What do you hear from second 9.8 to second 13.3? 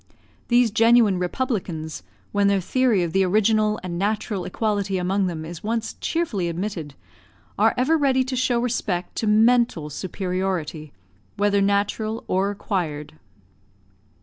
superiority, whether natural or acquired.